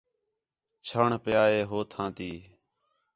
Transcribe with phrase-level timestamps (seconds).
[0.87, 2.31] چھݨ پِیا ہے ہو تھاں تی